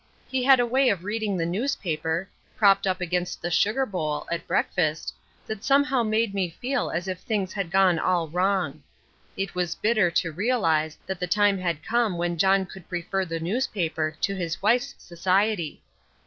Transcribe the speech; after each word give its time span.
He 0.27 0.43
had 0.43 0.59
a 0.59 0.65
way 0.65 0.89
of 0.89 1.03
reading 1.03 1.37
the 1.37 1.45
newspaper, 1.45 2.27
propped 2.57 2.87
up 2.87 3.01
against 3.01 3.39
the 3.39 3.51
sugar 3.51 3.85
bowl, 3.85 4.25
at 4.31 4.47
breakfast, 4.47 5.13
that 5.45 5.63
somehow 5.63 6.01
made 6.01 6.33
me 6.33 6.49
feel 6.59 6.89
as 6.89 7.07
if 7.07 7.19
things 7.19 7.53
had 7.53 7.69
gone 7.69 7.99
all 7.99 8.27
wrong. 8.27 8.81
It 9.37 9.53
was 9.53 9.75
bitter 9.75 10.09
to 10.09 10.31
realize 10.31 10.97
that 11.05 11.19
the 11.19 11.27
time 11.27 11.59
had 11.59 11.83
come 11.85 12.17
when 12.17 12.39
John 12.39 12.65
could 12.65 12.89
prefer 12.89 13.25
the 13.25 13.39
newspaper 13.39 14.15
to 14.21 14.33
his 14.35 14.59
wife's 14.59 14.95
society. 14.97 15.83